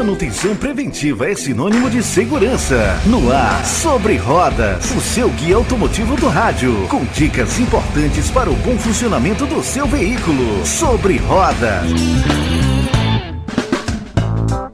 Manutenção 0.00 0.56
preventiva 0.56 1.30
é 1.30 1.34
sinônimo 1.34 1.90
de 1.90 2.02
segurança. 2.02 2.98
No 3.04 3.30
ar, 3.30 3.62
sobre 3.66 4.16
rodas, 4.16 4.90
o 4.92 4.98
seu 4.98 5.28
guia 5.28 5.56
automotivo 5.56 6.16
do 6.16 6.26
rádio, 6.26 6.88
com 6.88 7.04
dicas 7.04 7.60
importantes 7.60 8.30
para 8.30 8.48
o 8.48 8.54
bom 8.54 8.78
funcionamento 8.78 9.44
do 9.44 9.62
seu 9.62 9.86
veículo. 9.86 10.64
Sobre 10.64 11.18
rodas. 11.18 11.84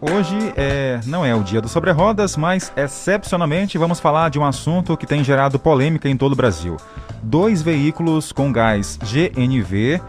Hoje 0.01 0.37
é, 0.57 1.01
não 1.07 1.25
é 1.25 1.35
o 1.35 1.43
dia 1.43 1.61
do 1.61 1.69
Sobre 1.69 1.91
Rodas, 1.91 2.37
mas 2.37 2.73
excepcionalmente 2.77 3.77
vamos 3.77 3.99
falar 3.99 4.29
de 4.29 4.39
um 4.39 4.45
assunto 4.45 4.97
que 4.97 5.09
tem 5.09 5.25
gerado 5.25 5.59
polêmica 5.59 6.09
em 6.09 6.17
todo 6.17 6.35
o 6.35 6.37
Brasil. 6.37 6.77
Dois 7.21 7.63
veículos 7.63 8.31
com 8.31 8.53
gás 8.53 8.97
GNV 9.03 10.01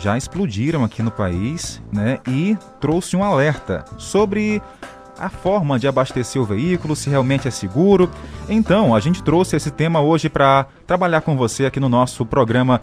já 0.00 0.16
explodiram 0.16 0.82
aqui 0.82 1.02
no 1.02 1.10
país, 1.10 1.80
né? 1.92 2.18
E 2.26 2.56
trouxe 2.80 3.16
um 3.16 3.22
alerta 3.22 3.84
sobre 3.98 4.62
a 5.18 5.28
forma 5.28 5.78
de 5.78 5.86
abastecer 5.86 6.40
o 6.40 6.46
veículo, 6.46 6.96
se 6.96 7.10
realmente 7.10 7.46
é 7.46 7.50
seguro. 7.50 8.10
Então, 8.48 8.94
a 8.94 9.00
gente 9.00 9.22
trouxe 9.22 9.54
esse 9.56 9.70
tema 9.70 10.00
hoje 10.00 10.30
para 10.30 10.66
trabalhar 10.86 11.20
com 11.20 11.36
você 11.36 11.66
aqui 11.66 11.78
no 11.78 11.90
nosso 11.90 12.24
programa 12.24 12.80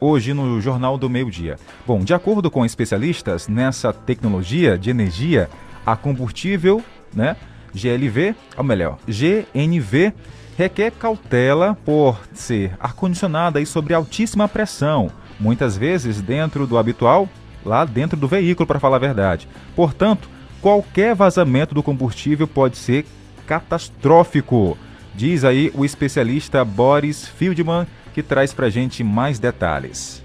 hoje 0.00 0.32
no 0.32 0.60
Jornal 0.60 0.96
do 0.96 1.10
Meio 1.10 1.30
Dia. 1.30 1.56
Bom, 1.86 2.00
de 2.00 2.14
acordo 2.14 2.50
com 2.50 2.64
especialistas 2.64 3.46
nessa 3.48 3.92
tecnologia 3.92 4.78
de 4.78 4.88
energia 4.88 5.50
a 5.84 5.94
combustível, 5.94 6.82
né, 7.12 7.36
GLV, 7.74 8.34
ou 8.56 8.64
melhor, 8.64 8.98
GNV, 9.06 10.12
requer 10.56 10.90
cautela 10.92 11.76
por 11.84 12.18
ser 12.32 12.74
ar-condicionada 12.80 13.60
e 13.60 13.66
sobre 13.66 13.92
altíssima 13.92 14.48
pressão 14.48 15.10
muitas 15.38 15.76
vezes 15.76 16.20
dentro 16.20 16.66
do 16.66 16.78
habitual, 16.78 17.28
lá 17.64 17.84
dentro 17.84 18.16
do 18.16 18.28
veículo, 18.28 18.66
para 18.66 18.80
falar 18.80 18.96
a 18.96 19.00
verdade. 19.00 19.48
Portanto, 19.74 20.28
qualquer 20.60 21.14
vazamento 21.14 21.74
do 21.74 21.82
combustível 21.82 22.46
pode 22.46 22.76
ser 22.76 23.06
catastrófico, 23.46 24.78
diz 25.14 25.44
aí 25.44 25.70
o 25.74 25.84
especialista 25.84 26.64
Boris 26.64 27.28
Fieldman, 27.28 27.86
que 28.12 28.22
traz 28.22 28.52
para 28.52 28.70
gente 28.70 29.02
mais 29.02 29.38
detalhes. 29.38 30.22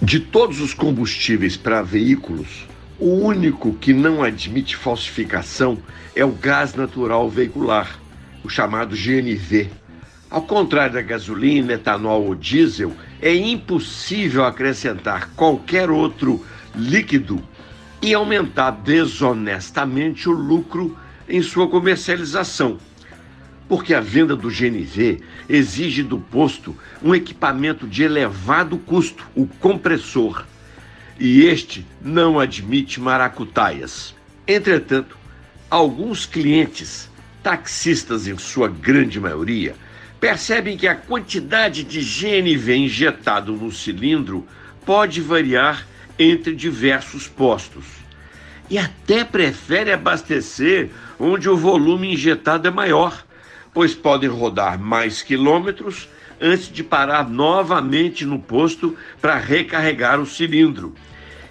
De 0.00 0.20
todos 0.20 0.60
os 0.60 0.74
combustíveis 0.74 1.56
para 1.56 1.82
veículos, 1.82 2.66
o 2.98 3.08
único 3.08 3.72
que 3.74 3.92
não 3.92 4.22
admite 4.22 4.76
falsificação 4.76 5.78
é 6.14 6.24
o 6.24 6.30
gás 6.30 6.74
natural 6.74 7.28
veicular, 7.28 7.98
o 8.44 8.48
chamado 8.48 8.94
GNV. 8.94 9.70
Ao 10.34 10.42
contrário 10.42 10.94
da 10.94 11.00
gasolina, 11.00 11.74
etanol 11.74 12.24
ou 12.24 12.34
diesel, 12.34 12.92
é 13.22 13.32
impossível 13.32 14.44
acrescentar 14.44 15.30
qualquer 15.36 15.88
outro 15.88 16.44
líquido 16.74 17.40
e 18.02 18.12
aumentar 18.12 18.72
desonestamente 18.72 20.28
o 20.28 20.32
lucro 20.32 20.98
em 21.28 21.40
sua 21.40 21.68
comercialização. 21.68 22.78
Porque 23.68 23.94
a 23.94 24.00
venda 24.00 24.34
do 24.34 24.50
GNV 24.50 25.22
exige 25.48 26.02
do 26.02 26.18
posto 26.18 26.76
um 27.00 27.14
equipamento 27.14 27.86
de 27.86 28.02
elevado 28.02 28.76
custo, 28.76 29.24
o 29.36 29.46
compressor, 29.46 30.44
e 31.16 31.44
este 31.44 31.86
não 32.02 32.40
admite 32.40 33.00
maracutaias. 33.00 34.16
Entretanto, 34.48 35.16
alguns 35.70 36.26
clientes, 36.26 37.08
taxistas 37.40 38.26
em 38.26 38.36
sua 38.36 38.66
grande 38.66 39.20
maioria, 39.20 39.76
percebem 40.24 40.74
que 40.74 40.88
a 40.88 40.94
quantidade 40.94 41.84
de 41.84 42.00
GNV 42.00 42.74
injetado 42.74 43.52
no 43.52 43.70
cilindro 43.70 44.48
pode 44.86 45.20
variar 45.20 45.86
entre 46.18 46.56
diversos 46.56 47.28
postos. 47.28 47.84
E 48.70 48.78
até 48.78 49.22
prefere 49.22 49.92
abastecer 49.92 50.88
onde 51.20 51.46
o 51.46 51.58
volume 51.58 52.14
injetado 52.14 52.66
é 52.66 52.70
maior, 52.70 53.22
pois 53.74 53.94
podem 53.94 54.30
rodar 54.30 54.78
mais 54.78 55.20
quilômetros 55.20 56.08
antes 56.40 56.72
de 56.72 56.82
parar 56.82 57.28
novamente 57.28 58.24
no 58.24 58.38
posto 58.38 58.96
para 59.20 59.36
recarregar 59.36 60.18
o 60.18 60.24
cilindro. 60.24 60.94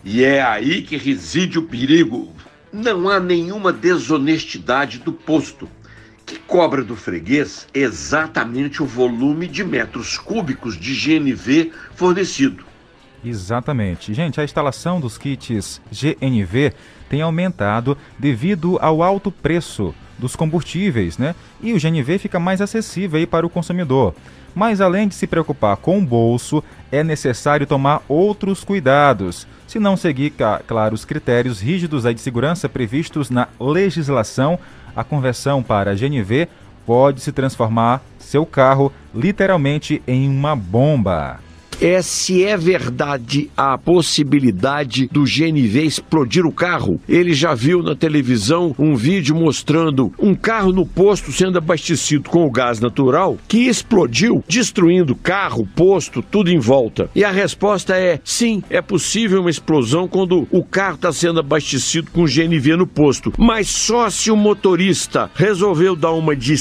E 0.04 0.24
é 0.24 0.42
aí 0.42 0.82
que 0.82 0.98
reside 0.98 1.60
o 1.60 1.68
perigo. 1.68 2.34
Não 2.72 3.08
há 3.08 3.20
nenhuma 3.20 3.72
desonestidade 3.72 4.98
do 4.98 5.14
posto 5.14 5.70
que 6.34 6.40
cobra 6.40 6.84
do 6.84 6.96
freguês 6.96 7.68
exatamente 7.74 8.82
o 8.82 8.88
volume 8.88 9.48
de 9.48 9.64
metros 9.64 10.18
cúbicos 10.18 10.76
de 10.76 10.96
GNV 10.96 11.72
fornecido. 11.94 12.66
Exatamente. 13.24 14.14
Gente, 14.16 14.42
a 14.42 14.44
instalação 14.44 15.00
dos 15.00 15.16
kits 15.16 15.80
GNV 15.92 16.74
tem 17.08 17.22
aumentado 17.22 17.96
devido 18.18 18.80
ao 18.82 19.04
alto 19.04 19.32
preço 19.32 19.94
dos 20.18 20.36
combustíveis, 20.36 21.20
né? 21.20 21.36
E 21.62 21.72
o 21.72 21.80
GNV 21.80 22.18
fica 22.18 22.40
mais 22.40 22.62
acessível 22.62 23.20
aí 23.20 23.28
para 23.28 23.46
o 23.46 23.50
consumidor. 23.50 24.16
Mas 24.56 24.82
além 24.82 25.08
de 25.08 25.16
se 25.16 25.26
preocupar 25.26 25.78
com 25.78 26.00
o 26.00 26.06
bolso, 26.06 26.64
é 26.92 27.04
necessário 27.04 27.66
tomar 27.66 28.02
outros 28.08 28.64
cuidados, 28.64 29.48
se 29.68 29.80
não 29.80 29.98
seguir, 29.98 30.34
claro, 30.68 30.94
os 30.94 31.06
critérios 31.06 31.60
rígidos 31.60 32.04
de 32.04 32.20
segurança 32.20 32.70
previstos 32.70 33.30
na 33.30 33.48
legislação. 33.60 34.60
A 34.96 35.04
conversão 35.04 35.64
para 35.64 35.96
GNV 35.96 36.48
pode 36.86 37.22
se 37.22 37.32
transformar 37.32 38.02
seu 38.20 38.46
carro 38.46 38.94
literalmente 39.14 40.04
em 40.08 40.30
uma 40.30 40.56
bomba 40.56 41.40
é 41.82 42.02
se 42.02 42.44
é 42.44 42.56
verdade 42.56 43.50
a 43.56 43.78
possibilidade 43.78 45.08
do 45.12 45.24
GNV 45.24 45.84
explodir 45.86 46.46
o 46.46 46.52
carro. 46.52 47.00
Ele 47.08 47.34
já 47.34 47.54
viu 47.54 47.82
na 47.82 47.96
televisão 47.96 48.76
um 48.78 48.96
vídeo 48.96 49.36
mostrando 49.36 50.14
um 50.20 50.36
carro 50.36 50.72
no 50.72 50.86
posto 50.86 51.32
sendo 51.32 51.58
abastecido 51.58 52.30
com 52.30 52.46
o 52.46 52.52
gás 52.52 52.80
natural 52.80 53.38
que 53.48 53.68
explodiu, 53.68 54.44
destruindo 54.48 55.16
carro, 55.16 55.68
posto, 55.76 56.22
tudo 56.22 56.50
em 56.50 56.60
volta. 56.60 57.10
E 57.16 57.24
a 57.24 57.32
resposta 57.32 57.96
é 57.96 58.20
sim, 58.24 58.64
é 58.70 58.82
possível 58.82 59.42
uma 59.42 59.50
explosão 59.50 60.08
quando 60.08 60.48
o 60.52 60.64
carro 60.64 60.96
está 60.96 61.12
sendo 61.12 61.40
abastecido 61.40 62.12
com 62.12 62.26
GNV 62.26 62.76
no 62.78 62.88
posto. 62.88 63.34
Mas 63.38 63.68
só 63.68 64.10
se 64.10 64.30
o 64.32 64.36
motorista 64.36 65.30
resolveu 65.36 65.96
dar 65.96 66.12
uma 66.12 66.36
de 66.36 66.54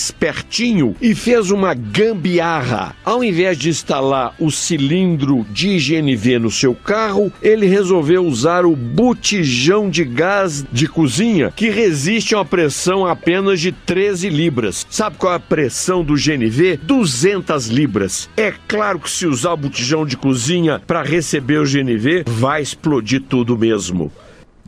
e 1.01 1.15
fez 1.15 1.51
uma 1.51 1.75
gambiarra. 1.75 2.95
Ao 3.05 3.23
invés 3.23 3.59
de 3.59 3.69
instalar 3.69 4.35
o 4.39 4.51
cilindro 4.51 5.02
cilindro 5.03 5.45
de 5.51 5.79
GNV 5.79 6.39
no 6.39 6.51
seu 6.51 6.75
carro, 6.75 7.33
ele 7.43 7.67
resolveu 7.67 8.25
usar 8.25 8.65
o 8.65 8.77
botijão 8.77 9.91
de 9.91 10.05
gás 10.05 10.65
de 10.71 10.87
cozinha 10.87 11.53
que 11.55 11.71
resiste 11.71 12.35
a 12.35 12.39
uma 12.39 12.45
pressão 12.45 13.05
apenas 13.05 13.61
de 13.61 13.73
13 13.73 14.29
libras. 14.29 14.87
Sabe 14.89 15.17
qual 15.17 15.33
é 15.33 15.37
a 15.37 15.41
pressão 15.41 16.05
do 16.05 16.15
GNV? 16.15 16.79
200 16.83 17.67
libras. 17.67 18.31
É 18.37 18.53
claro 18.69 19.01
que 19.01 19.11
se 19.11 19.27
usar 19.27 19.53
o 19.53 19.57
botijão 19.57 20.07
de 20.07 20.17
cozinha 20.17 20.81
para 20.87 21.03
receber 21.03 21.59
o 21.59 21.65
GNV, 21.65 22.25
vai 22.27 22.63
explodir 22.63 23.23
tudo 23.29 23.59
mesmo. 23.59 24.13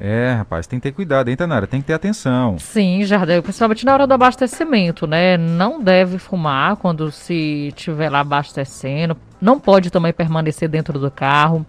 É, 0.01 0.33
rapaz, 0.33 0.67
tem 0.67 0.79
que 0.79 0.85
ter 0.85 0.93
cuidado, 0.93 1.29
hein, 1.29 1.37
Tanara? 1.37 1.67
Tem 1.67 1.81
que 1.81 1.87
ter 1.87 1.95
atenção. 1.95 2.59
Sim, 2.59 3.05
Jardel, 3.05 3.43
principalmente 3.43 3.85
na 3.85 3.95
hora 3.95 4.07
do 4.07 4.15
abastecimento, 4.15 5.07
né? 5.07 5.37
Não 5.37 5.83
deve 5.83 6.19
fumar 6.19 6.77
quando 6.77 7.13
se 7.13 7.69
estiver 7.69 8.11
lá 8.11 8.21
abastecendo. 8.21 9.17
Não 9.41 9.61
pode 9.61 9.91
também 9.91 10.13
permanecer 10.13 10.69
dentro 10.69 10.99
do 10.99 11.11
carro. 11.11 11.65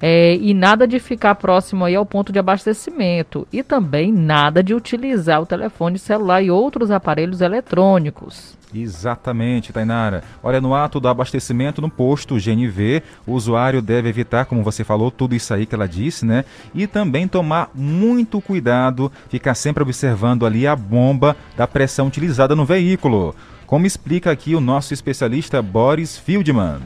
É, 0.00 0.34
e 0.36 0.52
nada 0.54 0.86
de 0.86 0.98
ficar 0.98 1.34
próximo 1.34 1.84
aí 1.84 1.94
ao 1.94 2.06
ponto 2.06 2.32
de 2.32 2.38
abastecimento. 2.38 3.46
E 3.52 3.62
também 3.62 4.12
nada 4.12 4.62
de 4.62 4.74
utilizar 4.74 5.40
o 5.40 5.46
telefone 5.46 5.98
celular 5.98 6.42
e 6.42 6.50
outros 6.50 6.90
aparelhos 6.90 7.40
eletrônicos. 7.40 8.56
Exatamente, 8.74 9.72
Tainara. 9.72 10.22
Olha, 10.42 10.60
no 10.60 10.74
ato 10.74 11.00
do 11.00 11.08
abastecimento 11.08 11.80
no 11.80 11.88
posto 11.88 12.36
GNV, 12.36 13.02
o 13.26 13.32
usuário 13.32 13.80
deve 13.80 14.08
evitar, 14.08 14.44
como 14.44 14.62
você 14.62 14.84
falou, 14.84 15.10
tudo 15.10 15.34
isso 15.34 15.54
aí 15.54 15.64
que 15.64 15.74
ela 15.74 15.88
disse, 15.88 16.26
né? 16.26 16.44
E 16.74 16.86
também 16.86 17.28
tomar 17.28 17.70
muito 17.74 18.40
cuidado, 18.40 19.10
ficar 19.28 19.54
sempre 19.54 19.82
observando 19.82 20.44
ali 20.44 20.66
a 20.66 20.76
bomba 20.76 21.36
da 21.56 21.66
pressão 21.66 22.08
utilizada 22.08 22.54
no 22.54 22.64
veículo 22.64 23.34
como 23.66 23.86
explica 23.86 24.30
aqui 24.30 24.54
o 24.54 24.60
nosso 24.60 24.94
especialista 24.94 25.60
Boris 25.60 26.16
Fieldman. 26.16 26.80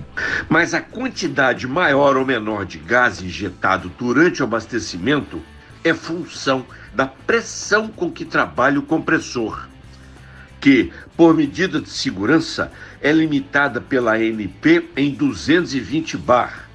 Mas 0.48 0.72
a 0.72 0.80
quantidade 0.80 1.66
maior 1.66 2.16
ou 2.16 2.24
menor 2.24 2.64
de 2.64 2.78
gás 2.78 3.20
injetado 3.20 3.92
durante 3.98 4.42
o 4.42 4.44
abastecimento 4.46 5.40
é 5.84 5.92
função 5.92 6.64
da 6.94 7.06
pressão 7.06 7.88
com 7.88 8.10
que 8.10 8.24
trabalha 8.24 8.78
o 8.78 8.82
compressor, 8.82 9.68
que, 10.60 10.90
por 11.16 11.34
medida 11.34 11.80
de 11.80 11.90
segurança, 11.90 12.72
é 13.00 13.12
limitada 13.12 13.80
pela 13.80 14.14
ANP 14.14 14.90
em 14.96 15.10
220 15.10 16.16
bar 16.16 16.68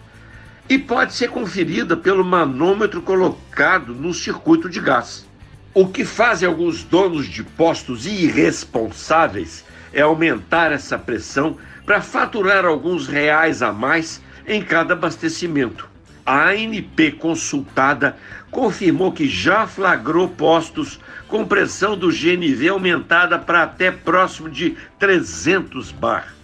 e 0.67 0.79
pode 0.79 1.13
ser 1.13 1.29
conferida 1.29 1.95
pelo 1.95 2.25
manômetro 2.25 3.01
colocado 3.01 3.93
no 3.93 4.13
circuito 4.13 4.69
de 4.69 4.79
gás. 4.79 5.25
O 5.73 5.87
que 5.87 6.03
fazem 6.05 6.47
alguns 6.47 6.83
donos 6.83 7.27
de 7.27 7.43
postos 7.43 8.07
irresponsáveis 8.07 9.63
é 9.95 10.01
aumentar 10.01 10.73
essa 10.73 10.99
pressão 10.99 11.57
para 11.85 12.01
faturar 12.01 12.65
alguns 12.65 13.07
reais 13.07 13.63
a 13.63 13.71
mais 13.71 14.21
em 14.45 14.61
cada 14.61 14.93
abastecimento. 14.93 15.87
A 16.25 16.49
ANP 16.49 17.13
consultada 17.13 18.17
confirmou 18.51 19.11
que 19.11 19.27
já 19.27 19.65
flagrou 19.65 20.27
postos 20.27 20.99
com 21.27 21.45
pressão 21.45 21.97
do 21.97 22.09
GNV 22.09 22.67
aumentada 22.67 23.39
para 23.39 23.63
até 23.63 23.89
próximo 23.89 24.49
de 24.49 24.75
300 24.99 25.91
bar, 25.91 26.35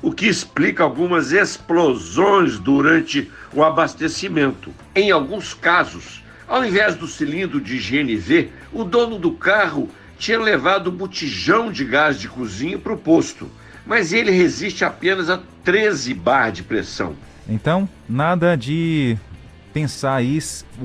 o 0.00 0.12
que 0.12 0.26
explica 0.26 0.82
algumas 0.84 1.32
explosões 1.32 2.58
durante 2.58 3.30
o 3.52 3.64
abastecimento. 3.64 4.72
Em 4.94 5.10
alguns 5.10 5.54
casos, 5.54 6.22
ao 6.46 6.64
invés 6.64 6.94
do 6.94 7.06
cilindro 7.06 7.60
de 7.60 7.78
GNV, 7.78 8.50
o 8.72 8.84
dono 8.84 9.18
do 9.18 9.32
carro 9.32 9.88
tinha 10.22 10.38
levado 10.38 10.86
o 10.86 10.92
botijão 10.92 11.72
de 11.72 11.84
gás 11.84 12.20
de 12.20 12.28
cozinha 12.28 12.78
para 12.78 12.92
o 12.92 12.96
posto, 12.96 13.50
mas 13.84 14.12
ele 14.12 14.30
resiste 14.30 14.84
apenas 14.84 15.28
a 15.28 15.40
13 15.64 16.14
bar 16.14 16.52
de 16.52 16.62
pressão. 16.62 17.16
Então, 17.48 17.88
nada 18.08 18.56
de 18.56 19.18
pensar 19.74 20.14
aí, 20.14 20.38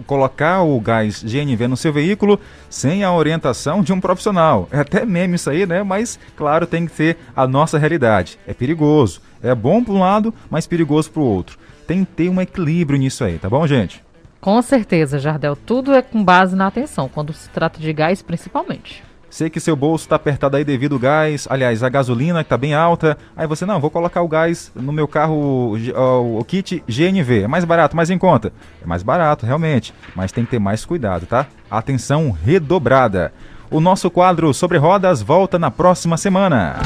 colocar 0.07 0.63
o 0.63 0.79
gás 0.81 1.21
GNV 1.21 1.67
no 1.67 1.77
seu 1.77 1.93
veículo 1.93 2.39
sem 2.67 3.03
a 3.03 3.13
orientação 3.13 3.83
de 3.83 3.93
um 3.93 4.01
profissional. 4.01 4.67
É 4.71 4.79
até 4.79 5.05
meme 5.05 5.35
isso 5.35 5.51
aí, 5.51 5.67
né? 5.67 5.83
Mas, 5.83 6.19
claro, 6.35 6.65
tem 6.65 6.87
que 6.87 6.95
ser 6.95 7.15
a 7.35 7.45
nossa 7.45 7.77
realidade. 7.77 8.39
É 8.47 8.55
perigoso. 8.55 9.21
É 9.43 9.53
bom 9.53 9.83
para 9.83 9.93
um 9.93 9.99
lado, 9.99 10.33
mas 10.49 10.65
perigoso 10.65 11.11
para 11.11 11.21
o 11.21 11.25
outro. 11.25 11.59
Tem 11.85 12.03
que 12.03 12.11
ter 12.11 12.29
um 12.29 12.41
equilíbrio 12.41 12.97
nisso 12.97 13.23
aí, 13.23 13.37
tá 13.37 13.47
bom, 13.47 13.67
gente? 13.67 14.03
Com 14.41 14.59
certeza, 14.63 15.19
Jardel. 15.19 15.55
Tudo 15.55 15.93
é 15.93 16.01
com 16.01 16.23
base 16.23 16.55
na 16.55 16.65
atenção, 16.65 17.07
quando 17.07 17.33
se 17.33 17.49
trata 17.49 17.79
de 17.79 17.93
gás, 17.93 18.23
principalmente. 18.23 19.05
Sei 19.29 19.49
que 19.49 19.59
seu 19.59 19.75
bolso 19.75 20.05
está 20.05 20.15
apertado 20.15 20.55
aí 20.55 20.63
devido 20.63 20.93
ao 20.93 20.99
gás, 20.99 21.47
aliás, 21.49 21.83
a 21.83 21.89
gasolina 21.89 22.43
que 22.43 22.45
está 22.45 22.57
bem 22.57 22.73
alta. 22.73 23.17
Aí 23.35 23.45
você, 23.45 23.65
não, 23.65 23.79
vou 23.79 23.89
colocar 23.89 24.21
o 24.21 24.27
gás 24.27 24.71
no 24.75 24.93
meu 24.93 25.07
carro, 25.07 25.35
o, 25.35 26.39
o 26.39 26.43
kit 26.45 26.83
GNV. 26.87 27.43
É 27.43 27.47
mais 27.47 27.65
barato, 27.65 27.95
mais 27.95 28.09
em 28.09 28.17
conta? 28.17 28.53
É 28.81 28.85
mais 28.85 29.03
barato, 29.03 29.45
realmente, 29.45 29.93
mas 30.15 30.31
tem 30.31 30.45
que 30.45 30.51
ter 30.51 30.59
mais 30.59 30.85
cuidado, 30.85 31.25
tá? 31.25 31.45
Atenção 31.69 32.31
redobrada. 32.31 33.33
O 33.69 33.81
nosso 33.81 34.09
quadro 34.09 34.53
sobre 34.53 34.77
rodas 34.77 35.21
volta 35.21 35.59
na 35.59 35.69
próxima 35.69 36.15
semana. 36.15 36.77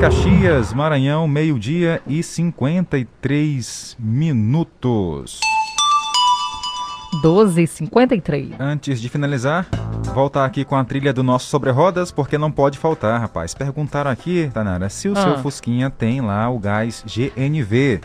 Caxias, 0.00 0.72
Maranhão, 0.72 1.28
meio-dia 1.28 2.00
e 2.06 2.22
53 2.22 3.98
minutos. 3.98 5.38
12h53. 7.22 8.54
Antes 8.58 9.00
de 9.00 9.08
finalizar, 9.08 9.66
voltar 10.14 10.44
aqui 10.44 10.64
com 10.64 10.76
a 10.76 10.84
trilha 10.84 11.12
do 11.12 11.22
nosso 11.22 11.48
Sobre 11.48 11.70
Rodas, 11.70 12.12
porque 12.12 12.38
não 12.38 12.50
pode 12.50 12.78
faltar, 12.78 13.20
rapaz. 13.20 13.54
Perguntaram 13.54 14.10
aqui, 14.10 14.50
Tanara, 14.52 14.88
se 14.88 15.08
o 15.08 15.12
ah. 15.12 15.22
seu 15.22 15.38
Fusquinha 15.38 15.90
tem 15.90 16.20
lá 16.20 16.48
o 16.48 16.58
gás 16.58 17.04
GNV. 17.06 18.00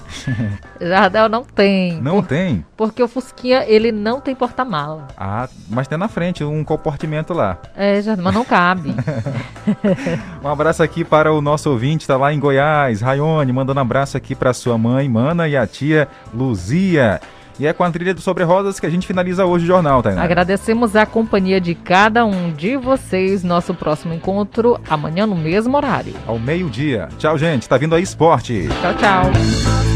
Jardel 0.80 1.28
não 1.28 1.44
tem. 1.44 2.00
Não 2.00 2.16
por, 2.16 2.26
tem? 2.26 2.64
Porque 2.76 3.02
o 3.02 3.08
Fusquinha, 3.08 3.64
ele 3.66 3.92
não 3.92 4.20
tem 4.20 4.34
porta-mala. 4.34 5.08
Ah, 5.16 5.48
mas 5.68 5.86
tem 5.86 5.96
na 5.96 6.08
frente 6.08 6.42
um 6.42 6.64
compartimento 6.64 7.32
lá. 7.32 7.58
É, 7.76 8.02
já, 8.02 8.16
mas 8.16 8.34
não 8.34 8.44
cabe. 8.44 8.94
um 10.42 10.48
abraço 10.48 10.82
aqui 10.82 11.04
para 11.04 11.32
o 11.32 11.40
nosso 11.40 11.70
ouvinte, 11.70 12.06
tá 12.06 12.16
lá 12.16 12.32
em 12.32 12.40
Goiás, 12.40 13.00
Raione, 13.00 13.52
mandando 13.52 13.78
um 13.78 13.82
abraço 13.82 14.16
aqui 14.16 14.34
para 14.34 14.52
sua 14.52 14.76
mãe, 14.76 15.08
Mana, 15.08 15.48
e 15.48 15.56
a 15.56 15.66
tia 15.66 16.08
Luzia. 16.34 17.20
E 17.62 17.66
é 17.68 17.72
com 17.72 17.84
a 17.84 17.90
trilha 17.92 18.12
do 18.12 18.20
Sobre 18.20 18.42
Rodas 18.42 18.80
que 18.80 18.86
a 18.86 18.90
gente 18.90 19.06
finaliza 19.06 19.46
hoje 19.46 19.62
o 19.62 19.68
jornal, 19.68 20.02
Tainá. 20.02 20.24
Agradecemos 20.24 20.96
a 20.96 21.06
companhia 21.06 21.60
de 21.60 21.76
cada 21.76 22.26
um 22.26 22.50
de 22.50 22.76
vocês. 22.76 23.44
Nosso 23.44 23.72
próximo 23.72 24.12
encontro 24.12 24.80
amanhã 24.90 25.28
no 25.28 25.36
mesmo 25.36 25.76
horário. 25.76 26.12
Ao 26.26 26.40
meio-dia. 26.40 27.08
Tchau, 27.18 27.38
gente. 27.38 27.68
Tá 27.68 27.78
vindo 27.78 27.94
aí 27.94 28.02
esporte. 28.02 28.66
Tchau, 28.80 28.94
tchau. 28.94 29.91